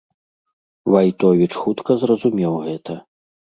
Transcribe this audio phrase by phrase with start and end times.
[0.95, 3.01] Вайтовіч хутка зразумеў гэта.